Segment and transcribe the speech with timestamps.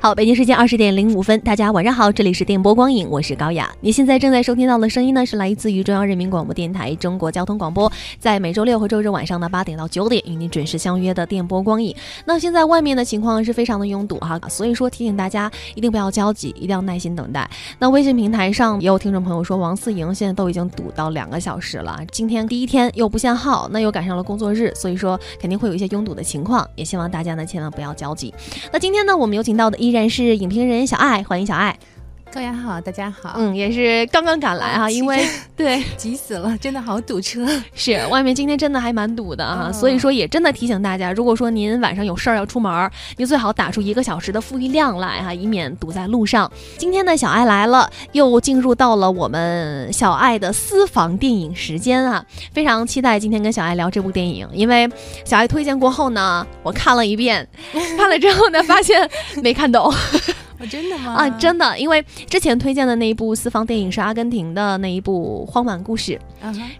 [0.00, 3.72] 好，北京时间二十点零五分，大家晚上好，这里是电波光影，我是高雅。
[3.80, 11.96] 你现在正在收听到的声音呢，是来自于中央人民广播电台中国交通广播，在每周六和周日晚上的八点到九点与您准时相约的电波光影。
[12.26, 17.48] 那现在外面的情况是非常的拥堵哈，所以说提醒大家一定不要焦急，一定要耐心等待。
[17.78, 28.32] 那微信平台上也有听众朋友说，王四营现在都已经堵到两个小时了，今天第一天又不限号，那又赶上了工作日，所以说肯定会有一些拥堵的情况，也希望大家呢千万不要焦急。
[28.72, 31.78] 那今天呢，我们有请到的依然是影评人小爱，欢迎小爱。
[32.32, 33.34] 高雅好，大家好。
[33.38, 35.26] 嗯，也是刚刚赶来哈，因为
[35.56, 37.46] 对急死了，真的好堵车。
[37.74, 46.50] 是外面今天真的还蛮堵的啊，所以说也真的提醒大家，如果说您晚上有事儿要出门，您最好打出一个小时的富裕量来哈，以免堵在路上。
[46.76, 54.86] 今天呢，小爱来了，又进入到了我们小爱的私房电影时间啊，非常期待今天跟小爱聊这部电影，因为
[55.24, 57.48] 小爱推荐过后呢，我看了一遍，
[57.96, 59.08] 看了之后呢，发现
[59.42, 59.90] 没看懂。
[60.70, 61.14] 真的吗？
[61.14, 66.18] 啊，真的，因为之前推荐的那一部私房电影是阿根廷的那一部《荒蛮故事》，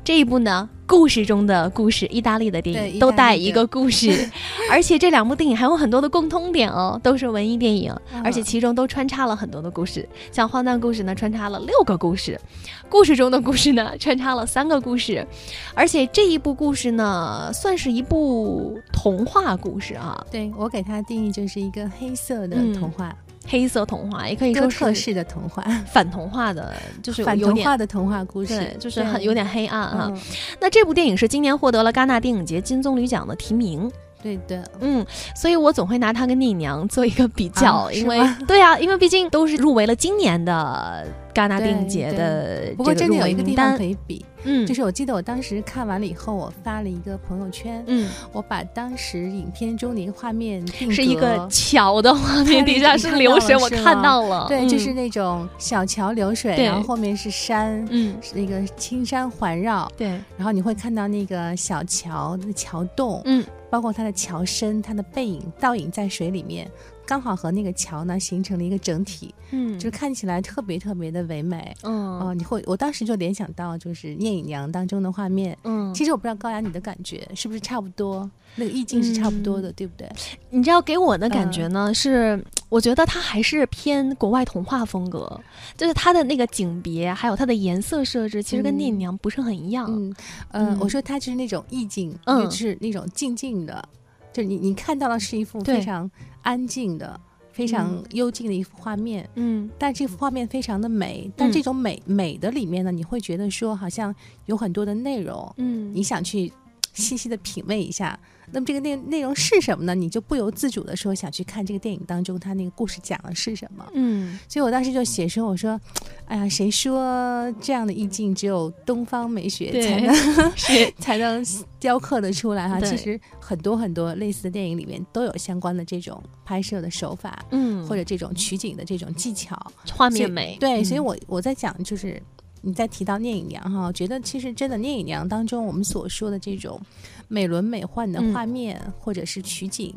[0.05, 4.31] 这一部呢，故事中的故事，意大利的电影都带一个故事，
[4.71, 12.41] 而且这两部电影还有很多的共通点哦，都是文艺电影，而且其中都穿插了很多的故事，像《荒诞故事》呢，穿插了六个故事，
[12.89, 15.27] 故事中的故事呢，穿插了三个故事，
[15.75, 20.25] 而且这一部故事呢，算是一部童话故事啊。
[20.31, 23.15] 对我给它定义就是一个黑色的童话。
[23.47, 30.13] 黑色童话也可以说特式的童话，反童话的，就是反童话的童话故事，就是很有点黑暗啊。
[30.61, 33.91] 那这部电影是今年获得了戛纳电影节金棕榈奖的提名。
[34.23, 42.73] 对的，嗯，所以我总会拿它跟《聂隐娘》做一个比较，因为对啊，因为毕竟都是入围了今年的戛纳电影节的。
[42.77, 63.45] 不过真的有一个地方可以比，嗯，就是我记得我当时看完了以后，我发了一个朋友圈，嗯，我把当时影片中的一个画面是一个桥的画面， 底 下是流水，我看到了，对，就是那种小桥流水，然后后面是山，嗯，那个青山环绕，对，然后你会看到那个小桥的桥洞，嗯。
[63.69, 66.71] 包括它的桥身，它的背影倒影在水里面，
[67.07, 80.11] 刚好和那个桥呢形成了一个整体，嗯，就是看起来特别特别的唯美，嗯，哦，你会，我当时就联想到就是《聂隐娘》当中的画面，嗯，其实我不知道高雅你的感觉是不是差不多，那个意境是差不多的，对不对？
[80.51, 82.45] 你知道给我的感觉呢是。
[82.69, 85.41] 我觉得它还是偏国外童话风格，
[85.77, 89.87] 就是它的那个景别，还有它的颜色设置，其实跟《聂隐娘》不是很一样。
[89.89, 90.13] 嗯，
[90.51, 93.89] 呃，我说它就是那种意境，嗯，是那种静静的，
[94.37, 96.11] 就你你看到的是一幅非常
[96.43, 97.19] 安静的、
[97.53, 99.27] 非常幽静的一幅画面。
[99.37, 104.15] 嗯，但这幅画面非常的美，但这种美美的里面呢，你会觉得说好像
[104.45, 106.53] 有很多的内容，嗯，你想去
[106.93, 108.19] 细细的品味一下。
[108.53, 109.95] 那么这个内内容是什么呢？
[109.95, 113.85] 你就不由自主的说想去看这个电影当中他那个故事讲的是什么。
[113.95, 115.81] 嗯，所以我当时就写说，我说，
[116.27, 120.15] 哎呀，谁说这样的意境只有东方美学才能
[120.99, 121.45] 才能
[121.81, 122.81] 雕刻的出来哈？
[122.81, 129.61] 其实很多很多类似的电影里面都有相关的这种拍摄的手法，嗯，或者这种取景的这种技巧，
[129.93, 130.57] 画面美。
[130.61, 132.23] 对，所以我我在讲就是
[132.63, 136.81] 你在提到《聂隐娘》哈，我觉得其实真的《聂隐娘》当中我们所说的这种。
[137.29, 139.95] 美轮美奂的画面，或者是取景、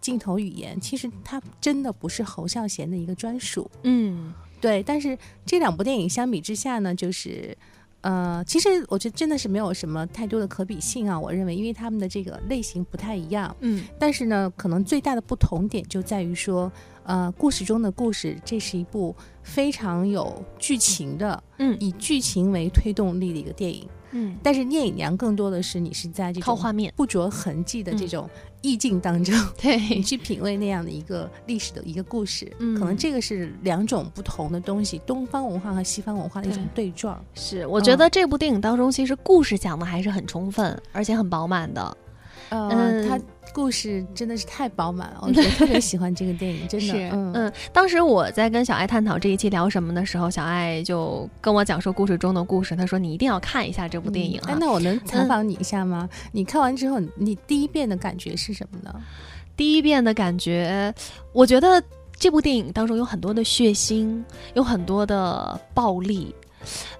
[0.00, 3.70] 镜头语言，其实它真的不是侯孝贤的一个专属。
[3.82, 4.82] 嗯，对。
[4.82, 7.56] 但是这两部电影相比之下呢，就是
[8.02, 11.18] 呃，其实我觉得真的是没有什么太多的可比性啊。
[11.18, 13.54] 我认为，因为他们的这个类型不太一样。
[13.60, 13.84] 嗯。
[13.98, 16.70] 但是呢，可能最大的不同点就在于说，
[17.04, 23.88] 呃，故事中的故事，这是一部非常有剧情的，嗯，以剧情为推动力的一个电影。
[24.16, 26.92] 嗯，但是《聂隐娘》更多的是你是在这种画面。
[26.96, 28.28] 不着痕迹的这种
[28.62, 29.76] 意境当中， 对。
[29.94, 32.78] 你去品味那样的一个历史的一个故事，嗯。
[32.78, 36.90] 可能这个是两种不同的东西，东方文化和西方文化的一种对。
[36.92, 37.22] 撞。
[37.34, 41.96] 是，我觉得这部电影当中其实故事讲的还是很充分，而且很饱满的。
[42.50, 43.18] 嗯，他
[43.52, 47.10] 故事真的是太饱满了， 我特别喜欢这个电影，真的。
[47.12, 54.40] 嗯，当时我在跟小爱探讨这一期聊什么的时候，小爱就跟我讲述故事中的故事，他说你一定要看一下这部电影。
[54.46, 56.08] 哎，那我能采访你一下吗？
[56.32, 58.94] 你看完之后，你第一遍的感觉是什么呢？
[59.56, 60.94] 第一遍的感觉，
[61.32, 61.82] 我觉得
[62.18, 64.22] 这部电影当中有很多的血腥，
[64.54, 66.34] 有很多的暴力。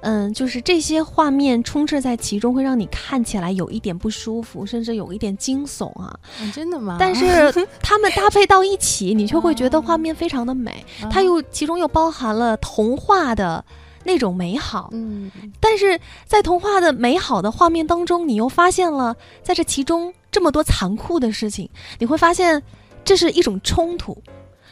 [0.00, 6.18] 嗯，就是这些画面充斥在其中，会让你看起来有一点不舒服，甚至有一点惊悚啊！
[6.54, 6.96] 真的吗？
[7.00, 7.52] 但是
[7.82, 10.84] 他们搭配到一起，你却会觉得画面非常的美。
[11.10, 13.64] 它又其中又包含了童话的
[14.04, 14.90] 那种美好。
[14.92, 21.68] 嗯，但是在童话的美好的画面当中，你又发现了在这其中这么多残酷的事情，
[21.98, 22.62] 你会发现
[23.04, 24.16] 这是一种冲突。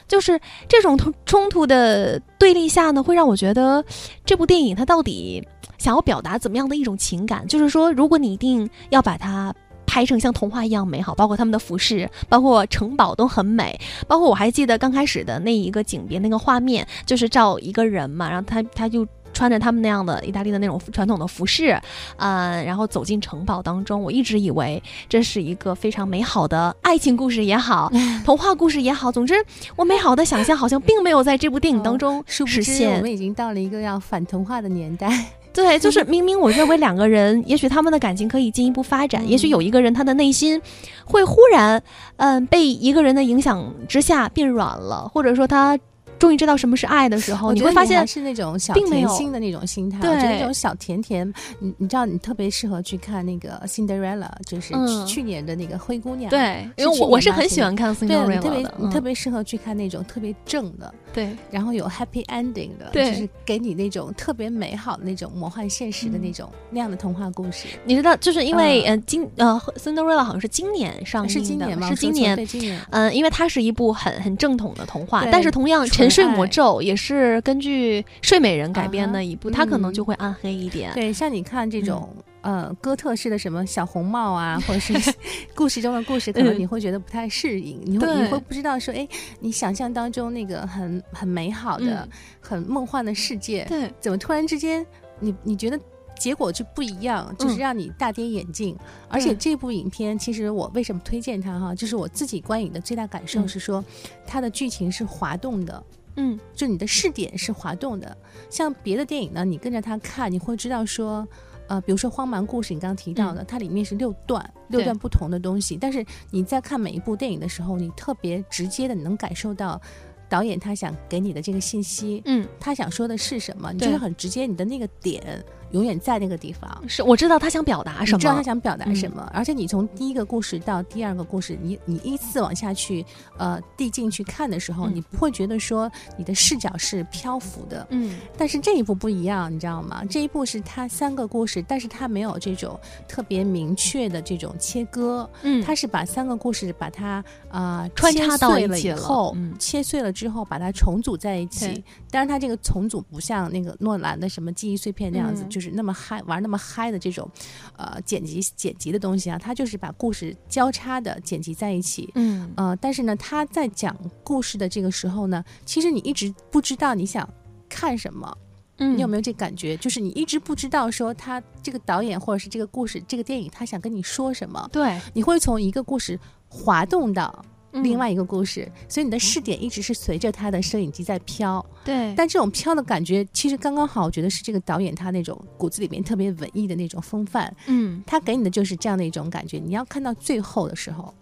[0.07, 3.85] 就是这种冲冲突的对立下呢，会让我觉得
[4.25, 5.47] 这部电影它到底
[5.79, 7.47] 想要表达怎么样的一种情感？
[7.47, 9.55] 就是说，如果你一定要把它
[9.87, 19.07] 拍成像童话一样美好，包括他们的服饰，包括城堡都很美，包括我还记得刚开始的那一个景别那个画面，就是照一个人嘛，然后他他就。
[19.35, 21.79] 穿着他们那样的意大利的那种传统的服饰，
[22.17, 24.01] 嗯，然后走进城堡当中。
[24.01, 27.93] 我一直以为这是一个非常美好的爱情故事也好，
[28.25, 29.35] 童话故事也好，总之
[29.77, 32.97] 我美好的想象好像并没有在这部电影当中实现。
[32.97, 35.09] 我们已经到了一个要反童话的年代。
[35.53, 40.61] 对，就是 明明我认为两个人，也许他们的感情可以进一步发展，也许有一个人他的内心
[41.05, 41.83] 会忽然，
[42.17, 45.79] 嗯，被一个人的影响之下变软了，或者说他。
[46.19, 51.27] 终于知道什么是爱的时候，你会发现是那种小甜心的那种心态，对那种小甜甜。
[51.59, 54.75] 你你知道，你特别适合去看那个《Cinderella》，就是
[55.07, 56.31] 去年的那个灰姑娘。
[56.31, 58.41] 对，因为我我是很喜欢看《Cinderella》的。
[58.41, 67.67] 特别你特别适合去看那种特别正的，对，然后有 happy ending 的，就是给你那种特别美好的那种魔幻现实的那种那样的童话故事。
[67.85, 71.89] 你知道，就是因为呃今呃《Cinderella》好像是今年上映的，是今年吗？
[71.91, 72.81] 是今年，今年。
[72.91, 75.85] 嗯，因为它是一部很很正统的童话，但是同样。
[76.05, 80.93] 沉睡魔咒也是根据睡美人改编的一部，它可能就会暗黑一点。
[80.95, 82.09] 对，像你看这种
[82.43, 85.15] 呃哥特式的什么小红帽啊，或者是
[85.55, 89.09] 故事中的故事，可能你会觉得不太适应，你会你会不知道说，哎，
[89.41, 92.09] 你想象当中那个很很美好的、
[92.41, 94.87] 很梦幻的世界，对，怎么突然之间
[95.21, 95.81] 你你觉得？
[96.19, 98.77] 结果就不一样，就是让你大跌眼镜。
[99.09, 103.85] 而且这部影片，其实我为什么推荐它哈，就是我自己观影的最大感受是说，
[104.27, 105.85] 它的剧情是滑动的，
[106.17, 108.17] 嗯，就你的视点是滑动的。
[108.49, 111.27] 像别的电影呢，你跟着它看，你会知道说，
[111.67, 115.77] 呃，比如说《荒蛮故事》，你刚刚提到的，它里面是六段，六段不同的东西。
[115.77, 119.81] 但是你在看每一部电影的时候，你特别直接的，你能感受到
[120.29, 125.45] 导演他想给你的这个信息，嗯，他想说的是什么，你就是很直接，你的那个点。
[125.75, 133.05] 永远在那个地方，是我知道他想表达什么，知道他想表达什么，而且你从第一个故事到第二个故事，你你依次往下去，
[133.37, 140.05] 呃，递进去看的时候，你不会觉得说你的视角是漂浮的，嗯，但是这一部不一样，你知道吗？
[140.09, 142.79] 这一部是他三个故事，但是他没有这种
[143.09, 151.83] 特别明确的这种切割，嗯，他是把三个故事把它啊穿插到一起后，切碎了之后把它重组在一起，
[152.13, 155.64] 当然他这个重组不像那个诺兰的什么记忆碎片那样子，就是。
[155.71, 157.29] 那么嗨玩那么嗨的这种，
[157.77, 167.29] 呃，剪辑剪辑的东西啊，他就是把故事交叉的剪辑在一起，嗯呃，但是呢，他在讲故事的这个时候呢，其实你一直不知道你想
[167.69, 168.37] 看什么，
[168.79, 169.77] 嗯，你有没有这感觉？
[169.77, 176.19] 就是你一直不知道说他这个导演或者是这个故事这个电影他想跟你说什么，对，你会从一个故事
[176.49, 177.45] 滑动到。
[177.83, 181.65] 另外一个故事，所以你的视点一直是随着他的摄影机在飘。
[181.85, 187.55] 对，但这种飘的感觉其实刚刚好，我觉得是这个导演他那种骨子里面特别文艺的那种风范。
[187.67, 189.59] 嗯，他给你的就是这样的一种感觉。
[189.59, 191.13] 你要看到最后的时候，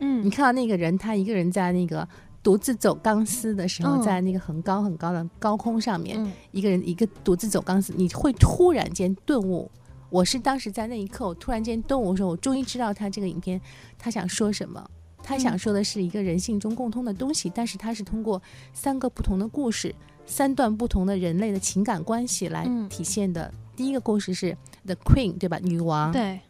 [0.00, 2.06] 嗯，你看到那个人他一个人在那个
[2.42, 9.70] 独自走钢丝的时候，在那个很高很高的高空上面，一个人一个独自走钢丝，你会突然间顿悟。
[10.08, 13.60] 我是当时在那一刻，我突然间顿悟，说我终于知道他这个影片
[13.96, 14.84] 他想说什么。
[15.30, 18.42] 他想说的是一个人性中共通的东西，但是他是通过
[18.72, 19.94] 三个不同的故事，
[20.26, 23.54] 三段不同的人类的情感关系来体现的。
[23.76, 25.60] 第一个故事是 The Queen，对吧？
[25.62, 26.10] 女王。
[26.10, 26.40] 对。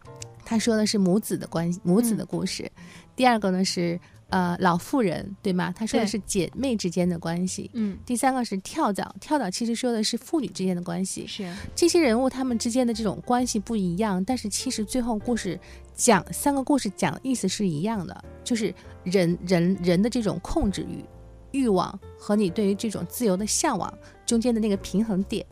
[0.46, 2.72] 他说的是母子的关系，母子的故事。
[3.14, 5.72] 第二个呢是呃老妇人，对吗？
[5.76, 7.70] 他说的是姐妹之间的关系。
[7.75, 7.99] 嗯。
[8.06, 11.26] 第三个是跳蚤，跳蚤其实说的是父女之间的关系。
[11.26, 11.52] 是。
[11.75, 15.58] 这些人物他们之间的这种关系不一样，但是其实最后故事。
[15.92, 21.04] 讲三个故事，讲的意思是一样的，就是人人人的这种控制欲、
[21.50, 23.92] 欲望和你对于这种自由的向往
[24.25, 25.44] 中间的那个平衡点，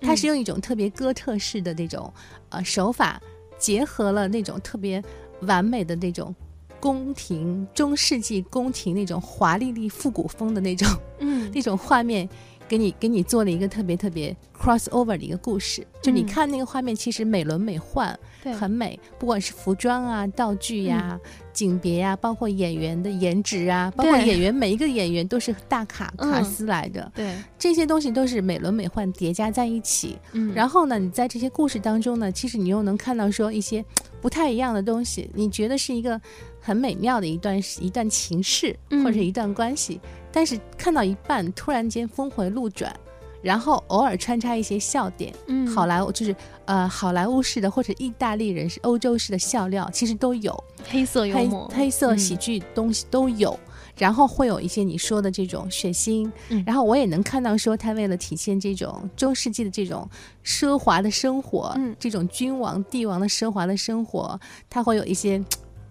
[0.00, 2.10] 它是用一种特别哥特式的那种
[2.48, 3.20] 呃手法，
[3.58, 5.02] 结合了那种特别
[5.42, 6.34] 完美的那种
[6.82, 10.88] 宫廷中世纪宫廷那种华丽丽复古风的那种
[11.20, 11.48] 嗯。
[11.54, 12.28] 那种画面。
[12.68, 18.16] 给你给你做了一个特别特别 cross over 的一个故事，就你看那个画面，其实美轮美奂，
[18.58, 18.98] 很美。
[19.18, 21.20] 不管是服装啊、道具呀、
[21.52, 30.16] 景别呀，包括演员的颜值啊，包括演员每一个演员都是大卡卡斯来的，对，这些东西都是美轮美奂叠加在一起。
[30.32, 33.84] 嗯，然后呢，你在这些故事当中呢，其实你又能看到说一些
[34.22, 36.18] 不太一样的东西，你觉得是一个
[36.60, 38.74] 很美妙的一段一段情事
[39.04, 40.00] 或者一段关系。
[40.30, 42.94] 但是看到一半，突然间峰回路转，
[43.42, 46.34] 然后偶尔穿插一些笑点，嗯，好莱坞就是
[46.64, 50.64] 呃好莱坞式的或者意大利人是欧洲式的笑料，其实都有。
[50.88, 53.58] 黑色幽默、黑色喜剧东西都有。
[53.98, 56.28] 然后会有一些你说的这种血腥，
[56.64, 60.08] 然后我也能看到说他为了体现这种中世纪的这种
[60.42, 65.44] 奢华的生活，这种君王帝王的奢华的生活，他会有一些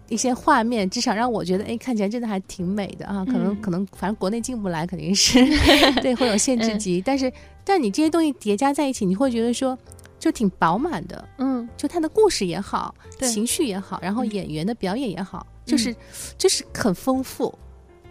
[0.08, 3.24] 一些画面，至少让我觉得哎，看起来真的还挺美的啊。
[3.24, 5.38] 可能可能反正国内进不来，肯定是
[6.02, 7.32] 对会有限制级，但是
[7.64, 9.78] 但你这些东西叠加在一起，你会觉得说。
[10.18, 15.92] 就挺饱满的，嗯，就他的故事也好，情绪也好，然后演员的表演也好，就是
[16.38, 17.52] 就是很丰富，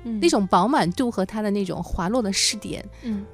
[0.03, 0.19] 嗯。
[0.19, 3.25] 那种饱满度和他的那种滑落的视点，嗯，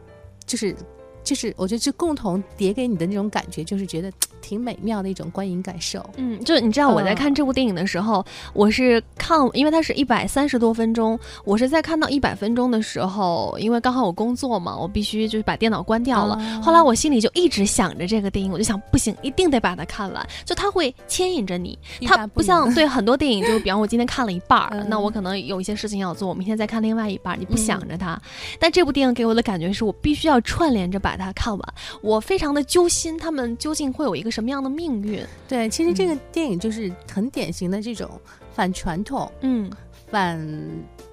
[0.45, 0.75] 就是。
[1.23, 4.09] 就是，我觉得这共同叠给你的那种感觉，就是觉得
[4.41, 6.03] 挺美妙的一种观影感受。
[6.17, 16.37] 嗯，就你知道我在看这部电影的时候，我是看，因为它是一百三十多分钟，我是在看到一百分钟的时候，因为刚好我工作嘛，我必须就是把电脑关掉了。
[16.61, 20.25] 后来我心里就一直想着这个电影，我就想不行，一定得把它看完。
[20.45, 28.17] 就它会牵引着你，它不像对很多电影， 就比方我今天看了一半儿，那我可能有一些事情要做，我明天再看另外一半，你不想着它。
[28.59, 31.17] 但这部电影给我的感觉是我必须要串联着把。
[31.17, 35.25] 它看完，我非常的揪心，他们究竟会有一个什么样的命运？
[35.47, 38.09] 对，其实这个电影就是很典型的这种
[38.53, 39.69] 反传统，嗯，
[40.09, 40.39] 反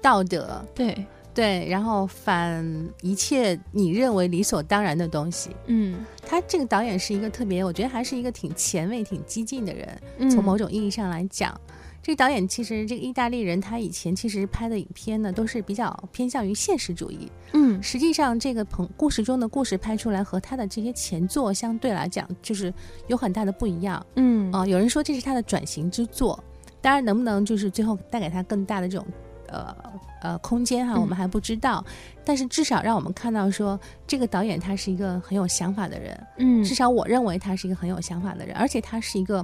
[0.01, 2.65] 道德，对对，然后反
[3.01, 11.59] 一切你认为理所当然的东西，嗯，他这个导演是一个特别，我觉得还是一个挺前卫、挺激进的人，从某种意义上来讲。
[12.05, 17.27] 这个导演其实，这个意大利人，他以前其实拍的影片呢，都是比较偏向于现实主义。
[17.53, 22.71] 嗯，实际上这个朋故事中的故事拍出来和他的这些前作相对来讲，就是
[23.07, 24.05] 有很大的不一样。
[24.17, 26.39] 嗯，啊，有人说这是他的转型之作，
[26.79, 29.07] 当然能不能就是最后带给他更大的这种
[29.47, 29.75] 呃
[30.21, 31.83] 呃空间哈，我们还不知道。
[32.23, 36.27] 但是至少让我们看到说，这个导演他是一个很有想法的人。
[36.37, 39.43] 嗯，至少我认为他是一个很有想法的人，而且他是一个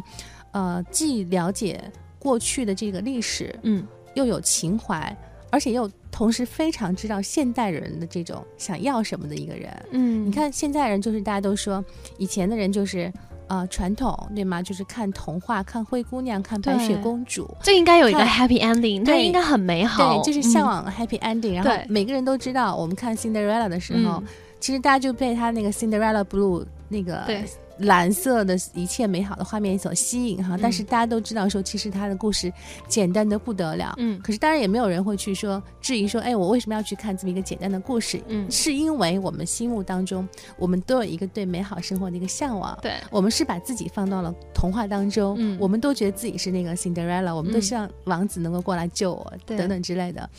[0.51, 1.91] 呃既了解。
[2.21, 5.17] 过去的这个历史，嗯，又有情怀，
[5.49, 11.83] 而且又同时非常知道现代人的这种想要什么的一个人，嗯，你看现在人就是大家都说，
[12.17, 13.11] 以前的人就是
[13.47, 14.61] 呃传统对吗？
[14.61, 21.55] 就是看童话，看灰姑娘，看白雪公主，这应该有一个 happy ending，它应该很美好，对，就是向往 happy ending。
[21.55, 24.21] 然后每个人都知道，我们看 Cinderella 的时候，
[24.62, 27.44] 其实大家就被他那个 Cinderella blue 那个对。
[27.77, 32.53] 蓝色的一切美好的画面所吸引哈，但是大家都知道说，其实他的故事
[32.88, 33.96] 简单的不得了。
[33.98, 38.22] 嗯，可是当然也没有人会去说质疑说，哎，我为什么要去看这么一个简单的故事？
[38.27, 42.77] 嗯，是因为我们心目当中，我们都有一个对美好生活的一个向往。
[42.84, 50.30] 对，我们是把自己放到了童话当中，嗯，我们都觉得自己是那个 Cinderella，我们都希望王子能够过来救我，等等之类的。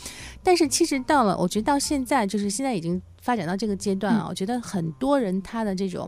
[0.44, 6.06] 但是其实到了，我觉得到现在，就是现在已经发展到这个阶段啊，我觉得很多人他的这种，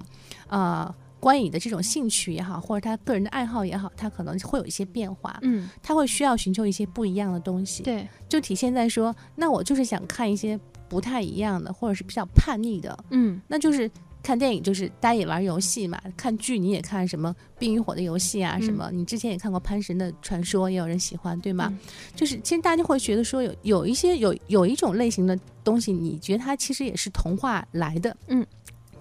[0.49, 0.95] 啊。
[1.21, 5.35] 观影的这种兴趣也好，或者他个人的爱好也好，他可能会有一些变化。
[5.41, 7.83] 嗯，他会需要寻求一些不一样的东西。
[7.83, 12.95] 对，就体现在说，那我就是想看一些不太一样的，或者是比较叛逆的。
[13.09, 13.91] 嗯，那就是
[14.25, 16.01] 看电影，就是大家也玩游戏嘛。
[16.17, 21.73] 看剧你也看什么《冰与火》的游戏啊，什么你之前也看过《潘神的传说》，也有人喜欢，对吗？
[22.17, 28.17] 就是其实大家就会觉得说，有有一些有有一种类型的东西，你觉得它其实也是童话来的。
[28.29, 28.45] 嗯。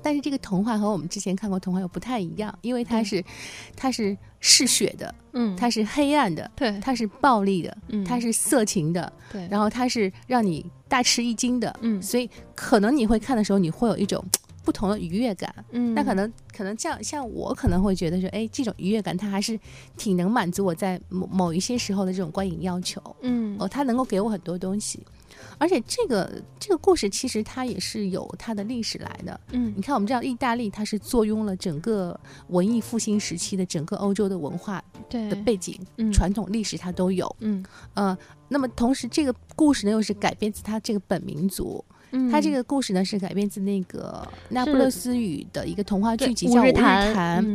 [0.05, 3.23] 但是这个童话和我们之前看过童话又不太一样，因为它是，
[3.73, 14.21] 它是嗜血的，嗯，它是黑暗的，对，它是暴力的，嗯，它是色情的，对，然后它是让你大吃一惊的，嗯，所以可能你会看的时候，你会有一种
[14.63, 19.59] 不同的愉悦感，嗯，那可能可能这样，像我可能会觉得说，哎，这种愉悦感它还是
[19.97, 25.05] 挺能满足我在某某一些时候的这种观影要求，嗯，哦，它能够给我很多东西。
[25.57, 32.17] 而且这个这个故事其实它也是有它的历史来的，嗯，你看我们知道意大利它是坐拥了整个
[32.47, 35.77] 文艺复兴时期的整个欧洲的文化的背景，
[36.11, 37.63] 传统历史它都有，嗯。
[37.93, 38.17] 呃，
[38.47, 41.83] 那么同时这个故事呢又是改编自它这个本民族。
[42.31, 47.45] 它这个故事呢是改编自那个那不勒斯语的一个童话剧集，叫《五日谈》。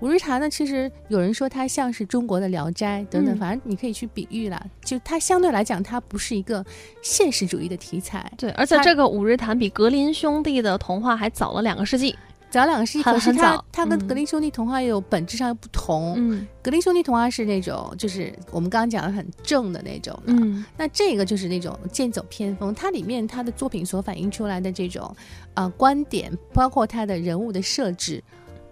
[0.00, 4.66] 五日谈呢，其实有人说它像是中国的《聊斋》等等，反正你可以去比喻了。
[4.84, 6.64] 就它相对来讲，它不是一个
[7.02, 8.30] 现实主义的题材。
[8.36, 12.16] 对，而且这个《五日谈》比格林兄弟的童话还早了两个世纪。
[12.54, 16.14] 早两个世纪，可是他他跟格林兄弟童话有本质上又不同。
[16.16, 20.16] 嗯，格林兄弟童话是那种，就是我们刚刚讲的很正的那种。
[20.26, 22.72] 嗯，那这个就是那种剑走偏锋。
[22.74, 25.14] 它里面它的作品所反映出来的这种
[25.54, 28.22] 呃观点，包括它的人物的设置，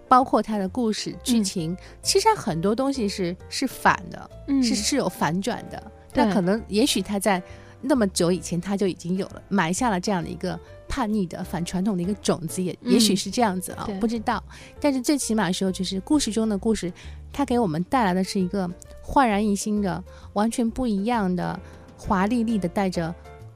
[0.07, 5.91] 包括它的故事剧情，其实它很多东西是是反的，嗯是是有反转的。
[6.13, 7.41] 那可能也许他在
[7.83, 10.59] 那么久以前他就已经有了埋下了这样的一个。
[10.85, 14.43] 叛逆的反传统的一个种子，也也许是这样子啊，不知道。
[14.79, 16.93] 但是最起码时候，就是故事中的故事，
[17.31, 18.69] 它给我们带来的是一个
[19.01, 21.59] 焕然一新的、完全不一样的、
[21.97, 23.11] 华丽丽的、带着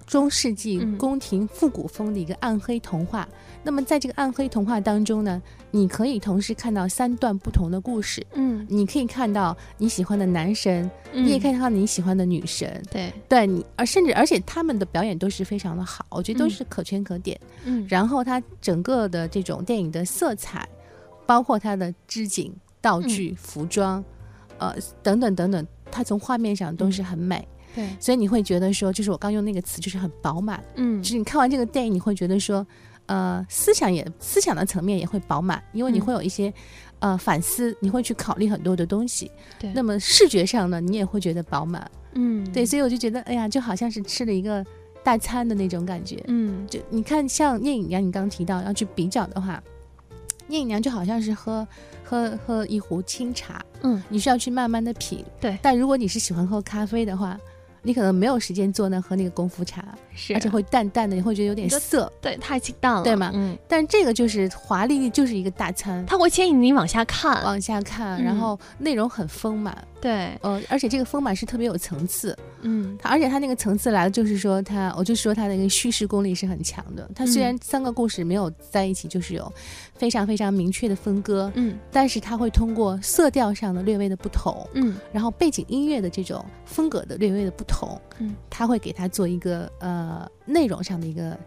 [0.08, 3.28] 中世纪宫廷复古风的一个暗黑童话。
[3.62, 8.26] 那么在这个暗黑童话当中呢，你可以同时看到三段不同的故事。
[8.34, 12.82] 嗯，你可以看到你喜欢的男神，你也可以看到你喜欢的女神。
[12.90, 17.38] 对，对你，而甚至而且他们的表演都是非常的好，我觉得都是可圈可点。
[17.66, 20.66] 嗯，然后它整个的这种电影的色彩，
[21.26, 24.02] 包括它的织景、道具、服装，
[24.58, 24.74] 呃，
[25.04, 27.46] 等等等等，它从画面上都是很美。
[27.78, 30.64] 对，所以你会觉得说，就是我刚用那个词，就是很饱满。
[30.78, 32.66] 嗯，就是你看完这个电影，你会觉得说，
[33.06, 36.52] 呃，思想也思想的层面也会饱满，因为你会有一些
[36.98, 39.30] 呃反思，你会去考虑很多的东西。
[39.60, 41.88] 对，那么视觉上呢，你也会觉得饱满。
[42.14, 44.66] 嗯，对，所以我就觉得，哎呀，就好像是吃了一个
[45.04, 46.24] 大餐的那种感觉。
[46.28, 49.62] 嗯，就你看，像聂隐娘，你刚刚提到要去比较的话，
[50.48, 51.68] 聂隐娘就好像是喝
[52.04, 53.64] 喝喝一壶清茶。
[53.84, 55.24] 嗯，你需要去慢慢的品。
[55.40, 57.40] 对，但如果你是喜欢喝咖啡的话。
[57.84, 59.84] 你可能没有时间坐那喝那个功夫茶，
[60.18, 63.32] 是，而且会淡淡的，你会觉得有点涩，对，太清淡了，对吗？
[63.34, 63.58] 嗯。
[63.70, 77.10] 但这个就是华丽，就是一个大餐，它会牵引你往下看，往下看，然后内容很丰满，对，呃，而且这个丰满是特别有层次，嗯，它而且它那个层次来的就是说，它，我就说它那个叙事功力是很强的。
[77.16, 79.50] 它虽然三个故事没有在一起，就是有
[79.96, 87.68] 非常非常明确的分割，嗯，但是它会通过色调上的略微的不同，嗯，然后背景音乐的这种风格的略微的不同。
[87.68, 90.07] 同，嗯，他会给他做一个呃
[90.46, 91.38] 内容上的一个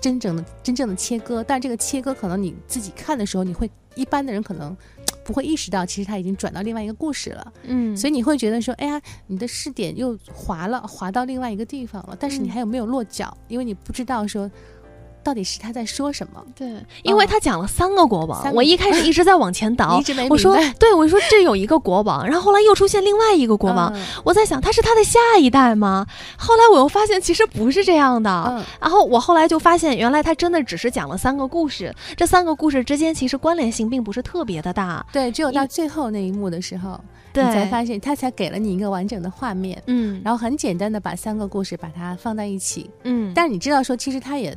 [0.00, 4.76] 真正的真正的切割，但这个切割可能你自己看的时候，你会一般的人可能
[5.24, 13.36] 不会意识到，其实他已经转到另外一个故事了，嗯，所以你会觉得说，哎呀，你的视点又滑了，滑到另外一个地方了，但是你还有没有落脚？
[13.48, 14.50] 因为你不知道说。
[15.22, 16.42] 到底是他在说什么？
[16.54, 16.68] 对，
[17.02, 23.92] 因为他讲了三个国王，我一开始一直在往前倒， 一直没我说，对，我说这有一个国王，然后后来又出现另外一个国王，
[24.24, 26.06] 我在想他是他的下一代吗？
[26.36, 35.04] 后来我又发现其实不是这样的，然后我后来就发现原来他真的只是讲了三个故事，这三个故事之间其实关联性并不是特别的大。
[35.12, 37.00] 对，只有到最后那一幕的时候，
[37.34, 44.56] 你才发现他才给了你一个完整的画面，嗯，然后很简单的把三个故事把它放在一起，嗯，但是你知道说其实他也。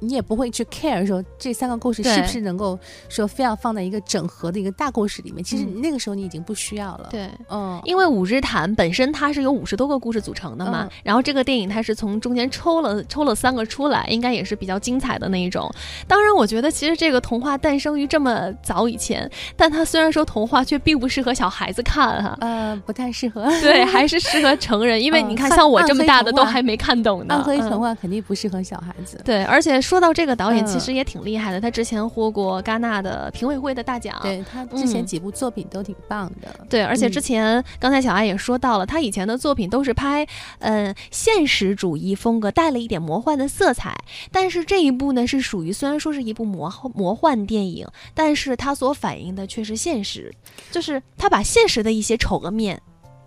[0.00, 5.44] 你也不会去 care 说这三个故事是不是能够说非要放在一个整合的一个大故事里面。
[5.44, 7.08] 其实那个时候你已经不需要了。
[7.10, 15.70] 对，嗯，因为《五日谈》本身它是由五十多个故事组成的嘛，然后这个电影它是从中间抽了抽了三个出来，应该也是比较精彩的那一种。
[16.08, 22.38] 当然，我觉得其实这个童话诞生于这么早以前，但它虽然说童话，却并不适合小孩子看哈。
[22.40, 23.44] 呃，不太适合。
[23.60, 27.34] 对，还是适合成人，因为你看像我这么大的都还没看懂呢。
[27.34, 29.20] 暗黑童话肯定不适合小孩子。
[29.24, 29.78] 对，而且。
[29.90, 31.60] 说到这个导演，其实也挺厉害的。
[31.60, 36.64] 他之前获过戛纳的评委会的大奖，对他之前几部作品都挺棒的。
[36.68, 40.24] 对，而且之前刚才小艾也说到了，他以前的作品都是拍
[40.60, 43.92] 呃现实主义风格，带了一点魔幻的色彩。
[44.30, 50.32] 但是这一部呢，是属于虽然说是一部魔魔幻电影，但是它所反映的却是现实，
[50.70, 52.80] 就是他把现实的一些丑恶面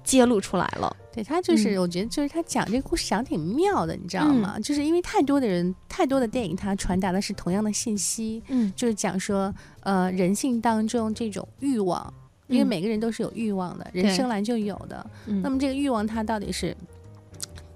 [0.06, 0.96] 揭露出来了。
[1.14, 4.60] 对他就是，我觉得就是他讲这个故事讲挺妙的，你知道吗？
[4.60, 12.12] 就是因为太多的人，太多的电影，他传达的是同样的信息，嗯，就是讲说，呃，人性当中这种欲望，
[12.48, 16.76] 因为每个人都是有欲望的，人生来就有的，那么这个欲望它到底是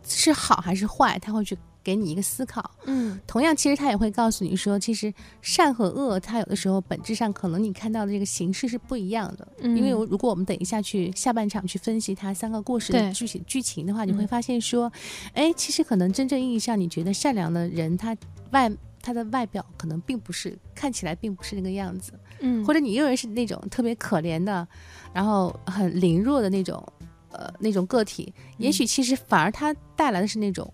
[0.04, 1.19] 是好还是坏？
[1.19, 1.56] 他会去。
[1.88, 9.47] 给你一个思考，嗯，同样，其实他也会告诉你说，其实善和恶，它有的时候本质上可能你看到的这个形式是不一样的。
[9.62, 14.91] 嗯，因为如果我们等一下去下半场去分析它三个故事的剧情剧情的话，你会发现说，
[15.32, 18.13] 哎，其实可能真正意义上你觉得善良的人，他
[18.52, 18.69] 外
[19.02, 24.67] 他的外表可能并不是看起来并不是那个样子，嗯，或者你认为是那种特别可怜的，
[25.13, 26.86] 然后很凌弱的那种，
[27.32, 30.69] 呃，那种个体，也许其实反而他带来的是那种。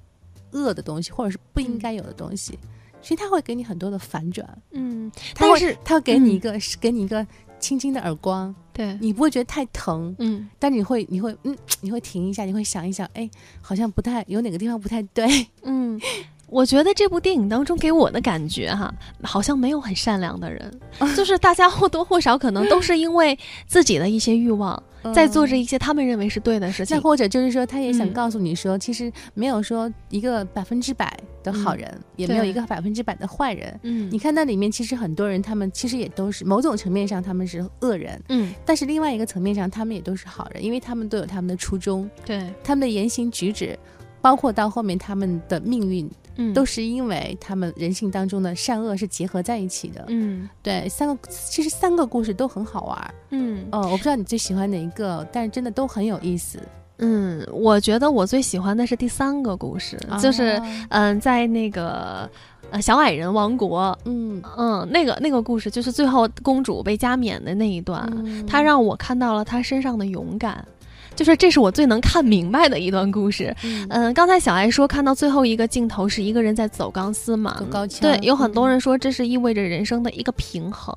[0.54, 2.58] 恶的东西，或者是不应该有的东西，
[3.02, 4.48] 其实他会给你很多的反转。
[4.72, 7.26] 嗯，但是他会给你一个，给你一个
[7.60, 10.16] 轻轻的耳光，对你不会觉得太疼。
[10.20, 13.30] 嗯，但你会，你会，嗯，你会停一下，你会想一想，哎，
[13.62, 15.48] 好像不太有哪个地方不太对。
[15.63, 16.00] 嗯。
[16.48, 20.80] 我觉得这部电影当中给我的感觉哈，好像没有很善良的人，
[21.18, 23.36] 就是大家或多或少可能都是因为
[23.66, 26.96] 自己的一些欲望，在做着一些他们认为是对的事情。
[26.96, 33.80] 再或者就是说，他也想告诉你说，其实没有说一个百分之百的好人，也没有一个百分之百的坏人。
[33.84, 38.22] 嗯，你看那里面其实很多人，他们其实也都是某种层面上他们是恶人。
[38.30, 42.10] 嗯，但是另外一个层面上，他们也都是好人，因为他们都有他们的初衷。
[42.26, 43.78] 对，他们的言行举止，
[44.24, 46.10] 包括到后面他们的命运。
[46.36, 50.04] 嗯，都是因为他们人性当中的善恶是结合在一起的。
[50.08, 53.14] 嗯，对，三个其实三个故事都很好玩。
[53.30, 56.58] 嗯，哦，我不知道你最喜欢哪一个，但是真的都很有意思。
[56.98, 60.60] 嗯，我觉得我最喜欢的是第三个故事，就是
[60.90, 62.28] 嗯，在那个
[62.72, 68.12] 呃小矮人王国，嗯嗯，那个那个故事就是最后公主被加冕的那一段，
[68.48, 70.66] 它让我看到了她身上的勇敢。
[71.15, 73.56] 就是这是我最能看明白的一段故事。
[73.89, 77.62] 嗯，刚才小艾说看到最后一个镜头是一个人在走钢丝嘛？
[77.69, 78.02] 高跷。
[78.02, 80.95] 对，有很多人说这是意味着人生的一个平衡。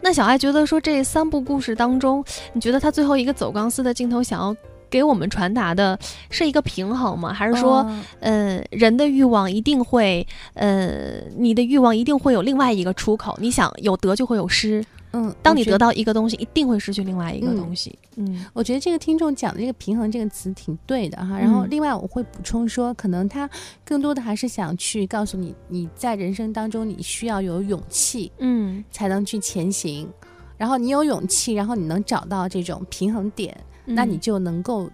[0.00, 4.54] 那小艾觉得说这三部故事当中，你觉得他最后一个走钢丝的镜头想要
[4.88, 5.98] 给我们传达的
[6.30, 7.32] 是一个平衡吗？
[7.32, 7.88] 还是说，
[8.20, 13.36] 呃，人的欲望一定会，呃，你的欲望一定会有另外一个出口？
[13.40, 14.84] 你想有得就会有失。
[15.12, 17.98] 嗯，当你得到一个东西，一定会失去另外一个东西。
[18.16, 21.38] 嗯，我觉得这个听众讲的这个“平衡”这个词挺对的哈。
[21.38, 23.48] 然后，另外我会补充说，可能他
[23.84, 30.08] 更多的还是想去告诉你，你在人生当中你需要有勇气，嗯，才能去前行。
[30.56, 34.90] 然后你有勇气，然后你能找到这种平衡点，那你就能够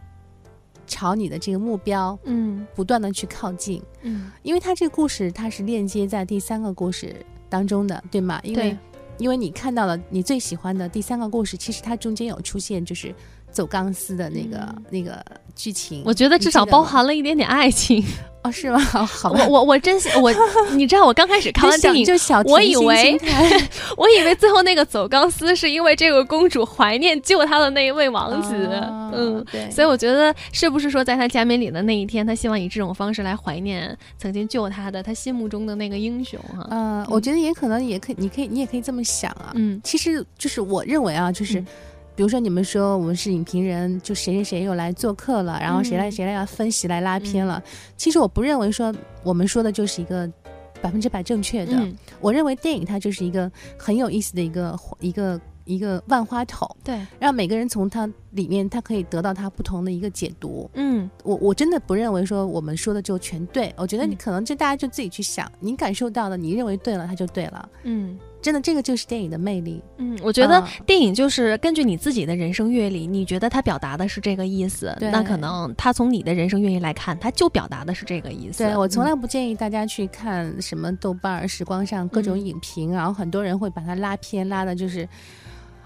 [0.87, 3.83] 朝你的这个目标，嗯，不断的去靠近。
[4.03, 7.17] 嗯，因为他这个故事它是链接在第三个故事
[7.49, 8.41] 当中的，对吗？
[8.45, 8.77] 因为
[9.19, 13.15] 因为你看到了你最喜欢的第三个故事，其实它中间有出现，就是
[13.51, 15.25] 走钢丝的那个那个
[15.55, 16.03] 剧情。
[16.05, 18.05] 我觉得至少包含了一点点爱情。
[18.47, 18.79] 哦，是吗？
[18.79, 20.33] 好，我我我真我，
[20.73, 23.19] 你知道我刚开始看完电影，就小我以为
[23.97, 28.55] 我以为最后那个走钢丝是因为这个公主怀念救她的那一位王子，
[29.13, 36.67] 嗯，对，所以我觉得是不是说在她加冕礼的那一天，她希望以这种方式来怀念曾经救她的她心目中的那个英雄哈？
[36.71, 41.63] 嗯，我觉得也可能也可以，你可以你也可以这么想啊，嗯，其实就是我认为啊，就是。
[42.17, 47.63] 比如说，你们说我们是影评人，就谁谁谁又来做客了，然后谁来谁来要分析来拉片了。
[47.97, 50.27] 其实我不认为说我们说的就是一个
[50.81, 51.87] 百分之百正确的。
[52.21, 60.71] 我认为电影它就是一个很有意思的一个一个一个万花筒，对，让每个人从它里面他可以得到他不同的一个解读。
[60.73, 67.69] 嗯，我我真的不认为说我们说的就全对，我觉得你可能就大家就自己去想，你感受到的，你认为对了，它就对了。
[67.83, 68.19] 嗯。
[68.47, 69.83] 真的，这个就是电影的魅力。
[69.97, 78.63] 嗯，我觉得电影就是根据你自己的人生阅历，你觉得它表达的是这个意思，那可能它从你的人生阅历来看，它就表达的是这个意思。
[78.63, 85.09] 对我从来不建议大家去看什么豆瓣、时光上各种影评，然后很多人会把它拉偏，拉的就是。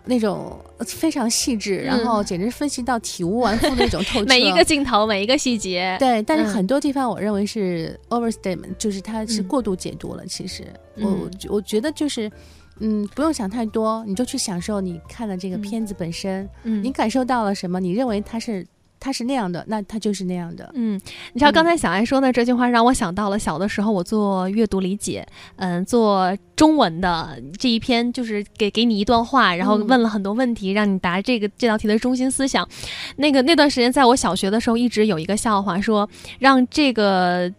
[0.05, 5.97] 那种非常细致，然后简直分析到体无完肤那种透 彻，每一个镜头，每一个细节。
[5.99, 10.25] 对，但是很多地方我认为是 overstatement，就是它是过度解读了。
[10.27, 10.65] 其实，
[10.97, 12.31] 我我觉得就是，
[12.79, 16.49] 嗯，不用想太多，你就去享受你看的这个片子本身。
[16.65, 17.79] 嗯，你感受到了什么？
[17.79, 18.67] 你认为它是？
[19.01, 20.71] 他是那样的，那他就是那样的。
[20.75, 21.01] 嗯，
[21.33, 32.69] 你知道刚才小爱说的这句话，让我想到了小的时候我做阅读理解，嗯，做中文的这一篇，就是给给你一段话，然后问了很多问题，让你答这个这道题的中心思想。
[33.17, 36.09] 那个那段时间，在我小学的时候，一直有一个笑话，说
[36.39, 37.53] 让这个。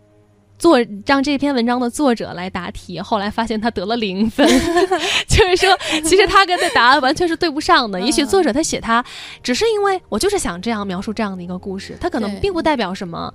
[0.61, 4.47] 作让这篇文章的作者来答题，后来发现他得了零分，
[5.27, 7.99] 就是说，其实他跟的答案完全是对不上的。
[7.99, 9.03] 也许作者他写他，
[9.41, 13.33] 只是因为我就是想这样描述这样的一个故事，他可能并不代表什么。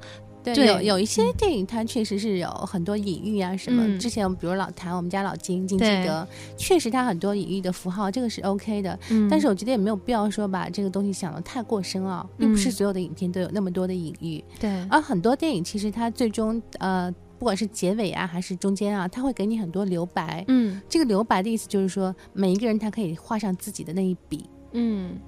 [0.55, 3.99] 对，有有一些电影，它确实是有很多隐喻啊什么。
[3.99, 8.99] 之前比如老谭，我们家老金金基德，确实他很多隐喻的符号，这个是 OK 的。
[9.31, 14.43] 但是我觉得也没有必要说把这个东西想的太过深奥，并不是所有的影片都有那么多的隐喻。
[14.61, 17.13] 对，而很多电影其实它最终呃。
[17.39, 20.43] 不管是结尾啊，还是中间啊，他会给你很多留白。
[20.49, 24.49] 嗯，这个留白的意思就是说，每一个人他可以画上自己的那一笔。
[24.73, 25.19] 嗯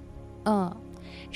[0.45, 0.75] 嗯，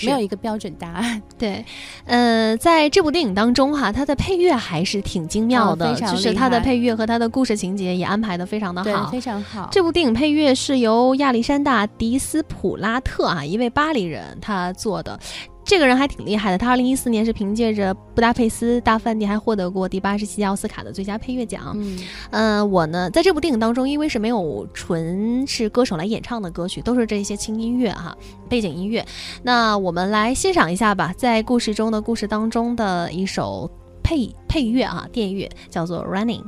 [0.02, 1.22] 没有一个标准答案。
[1.38, 1.64] 对，
[2.06, 9.70] 呃，在这部电影当中哈，它的配乐还是挺精妙的，就是它的配乐和它的故事情节也安排的非常的好，非常好。
[9.72, 15.20] 这部电影配乐是由亚历山大·迪斯普拉特啊，一位巴黎人他做的。
[15.66, 21.74] 这个人还挺厉害的，他二零一四年是凭借着《布达佩斯大饭店》还获得过第八十七届奥斯卡的最佳配乐奖。
[21.76, 22.00] 嗯，
[22.32, 28.16] 呃，我呢在这部电影当中，因为是没有纯是歌手来演唱的歌曲，都是这些轻音乐哈，
[28.50, 29.06] 背景音乐。
[29.42, 33.72] 那我们来欣赏一下吧，在故事中的故事当中的一首
[34.04, 36.42] 配配乐啊，电乐叫做《Running》。